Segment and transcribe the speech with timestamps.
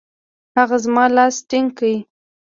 [0.57, 1.83] هغه زما لاس ټینګ کړ.